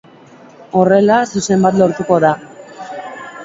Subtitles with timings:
[0.79, 2.35] Horrela, zuzen bat lortuko da.